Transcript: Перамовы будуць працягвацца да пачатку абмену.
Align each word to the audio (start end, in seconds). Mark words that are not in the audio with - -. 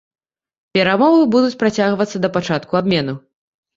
Перамовы 0.77 1.21
будуць 1.37 1.59
працягвацца 1.61 2.17
да 2.25 2.33
пачатку 2.39 2.71
абмену. 2.81 3.13